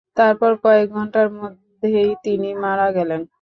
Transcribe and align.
তারপর 0.17 0.51
কয়েক 0.63 0.87
ঘণ্টার 0.91 1.27
মধ্যেই 1.39 2.11
তিনি 2.25 2.49
মারা 2.63 2.87
গেলেন। 2.97 3.21